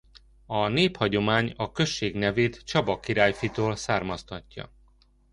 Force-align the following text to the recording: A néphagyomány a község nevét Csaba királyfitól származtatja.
A 0.45 0.67
néphagyomány 0.67 1.53
a 1.57 1.71
község 1.71 2.15
nevét 2.15 2.61
Csaba 2.65 2.99
királyfitól 2.99 3.75
származtatja. 3.75 4.69